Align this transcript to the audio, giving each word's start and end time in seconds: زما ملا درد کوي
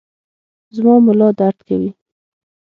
زما 0.75 0.95
ملا 1.05 1.29
درد 1.39 1.57
کوي 1.67 1.89